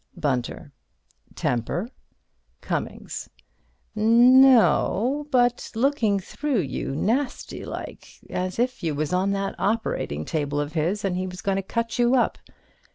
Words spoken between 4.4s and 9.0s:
o o—but looking through you, nasty like, as if you